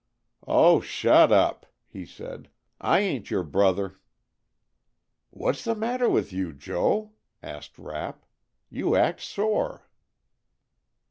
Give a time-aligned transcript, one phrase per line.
[0.47, 2.49] "Oh, shut up!" he said.
[2.79, 3.99] "I ain't your brother."
[5.29, 7.11] "What's the matter with you, Joe?"
[7.43, 8.25] asked Rapp.
[8.71, 9.87] "You act sore."